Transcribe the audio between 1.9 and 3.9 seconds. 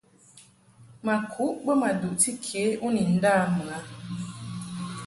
duʼti ke u ni nda mɨ a.